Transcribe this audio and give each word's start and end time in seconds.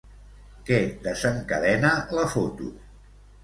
Què 0.69 0.79
desencadena 1.03 1.95
la 2.21 2.27
foto? 2.35 2.75